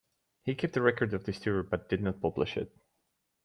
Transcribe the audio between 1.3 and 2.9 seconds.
tour, but did not publish it.